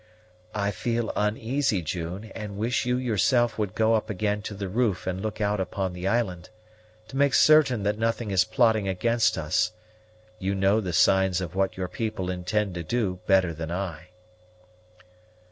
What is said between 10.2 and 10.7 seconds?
you